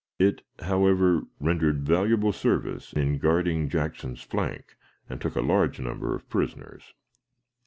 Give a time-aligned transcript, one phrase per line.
[0.17, 4.75] It, however, rendered valuable service in guarding Jackson's flank,
[5.07, 6.95] and took a large number of prisoners.